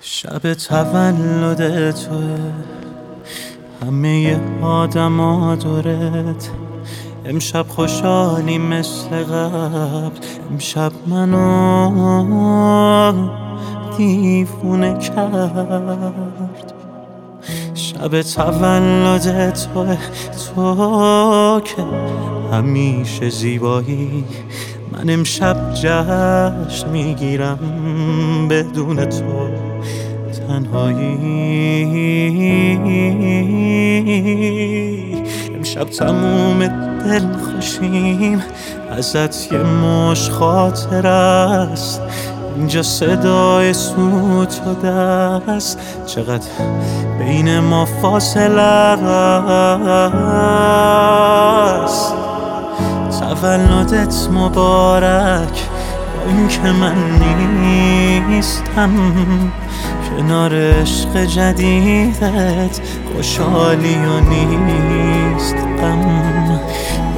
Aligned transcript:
شب 0.00 0.54
تولد 0.54 1.90
توه. 1.90 2.38
همه 3.86 4.40
آدم 4.62 5.54
دورت. 5.54 6.50
امشب 7.24 7.66
خوشحالی 7.68 8.58
مثل 8.58 9.08
قبل. 9.08 10.16
امشب 10.50 10.92
منو 11.06 11.92
دیوونه 13.96 14.98
کرد. 14.98 16.72
شب 17.74 18.22
تولد 18.22 19.54
تو 19.54 19.96
تو 20.54 21.60
که 21.64 21.84
همیشه 22.52 23.28
زیبایی. 23.28 24.24
من 24.92 25.10
امشب 25.10 25.74
جشن 25.74 26.88
می‌گیرم 26.92 27.58
بدون 28.48 29.04
تو. 29.04 29.65
تنهایی. 30.46 31.16
امشب 35.56 35.84
تموم 35.84 36.66
دل 37.06 37.32
خوشیم 37.32 38.42
ازت 38.90 39.52
یه 39.52 39.58
مش 39.58 40.30
خاطر 40.30 41.06
است. 41.06 42.00
اینجا 42.56 42.82
صدای 42.82 43.72
سوت 43.72 44.60
و 44.66 44.74
دست. 44.86 45.78
چقدر 46.06 46.46
بین 47.18 47.58
ما 47.58 47.84
فاصله 47.84 48.62
است. 51.82 52.14
تولدت 53.20 54.28
مبارک. 54.32 55.62
با 56.16 56.22
اینکه 56.28 56.72
من 56.72 56.94
نیستم. 58.28 58.90
کنار 60.10 60.54
عشق 60.54 61.24
جدیدت 61.24 62.80
خوشحالی 63.14 63.94
و 63.94 64.20
نیست 64.20 65.56
غم. 65.56 66.60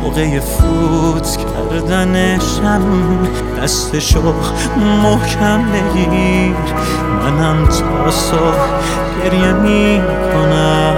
موقع 0.03 0.41
فوت 0.41 1.37
کردنشم 1.37 2.83
دستشو 3.63 4.35
محکم 5.03 5.65
بگیر. 5.73 6.57
منم 7.23 7.65
تا 7.65 8.11
صبح 8.11 8.67
گریه 9.25 9.53
می‌کنم. 9.53 10.89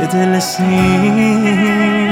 یه 0.00 0.06
دل 0.06 0.38
سیر. 0.38 2.05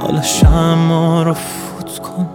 حالا 0.00 0.22
شما 0.22 1.22
رو 1.22 1.34
فوت 1.34 1.98
کن 1.98 2.28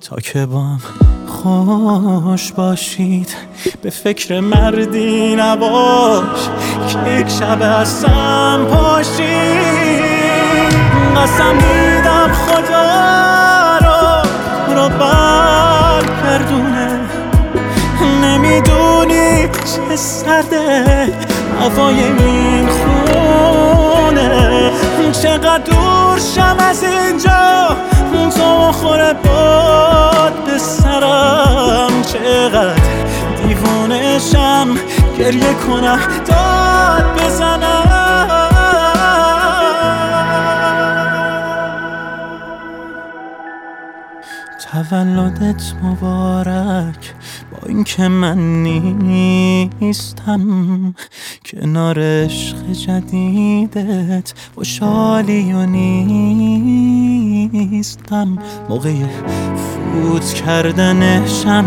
تا 0.00 0.16
که 0.16 0.46
با 0.46 0.60
هم 0.60 0.80
خوش 1.26 2.52
باشید. 2.52 3.36
به 3.82 3.90
فکر 3.90 4.40
مردی 4.40 5.36
نباش 5.36 6.48
که 6.88 7.10
یک 7.10 7.28
شب 7.28 7.62
هستم 7.62 8.66
پاشید. 8.70 9.20
قسم 11.16 11.54
میدم 11.54 12.32
خدا. 12.32 13.39
رو 14.80 14.88
برگردونه 14.88 16.88
نمی‌دونی 18.22 19.48
چه 19.48 19.96
سرده 19.96 21.08
هوای 21.60 22.04
این 22.04 22.68
خونه. 22.68 24.70
چقدر 25.12 25.58
دور 25.58 26.18
شم 26.34 26.56
از 26.58 26.84
اینجا. 26.84 27.76
تو 28.30 28.72
خوره 28.72 29.12
باد 29.12 30.44
به 30.46 30.58
سرم. 30.58 32.02
چقدر 32.02 32.74
دیوونشم 33.42 34.68
گریه 35.18 35.54
کنم. 35.54 35.98
داد 36.26 37.04
بزنم. 37.18 37.69
تولدت 44.82 45.62
مبارک. 45.82 47.14
با 47.50 47.58
اینکه 47.68 48.08
من 48.08 48.62
نیستم. 49.80 50.94
کنار 51.46 51.98
عشق 52.00 52.72
جدیدت 52.72 54.34
خوشحالی 54.54 55.52
و 55.52 55.66
نیستم. 57.56 58.38
موقع 58.68 58.94
فوت 59.56 60.32
کردنشم 60.32 61.64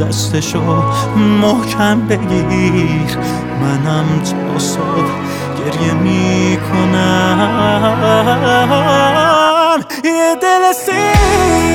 دستشو 0.00 0.82
محکم 1.16 2.00
بگیر. 2.00 3.18
منم 3.60 4.22
تا 4.22 4.58
صبح 4.58 5.10
گریه 5.58 5.94
می‌کنم. 5.94 7.38
یه 10.04 10.36
دل 10.42 10.72
سیر 10.72 11.67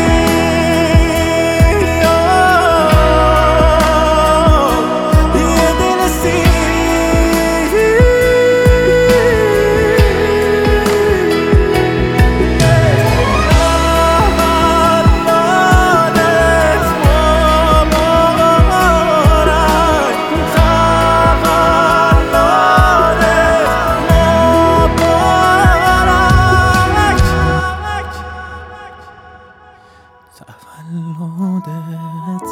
تولدت. 31.65 32.49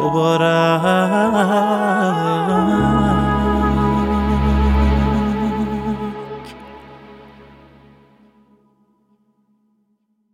مبارک. 0.00 1.53